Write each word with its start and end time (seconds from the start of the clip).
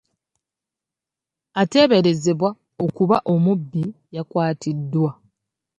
Ateeberezebwa 1.61 2.49
okuba 2.85 3.17
omubbi 3.33 3.83
yakwatiddwa. 4.15 5.09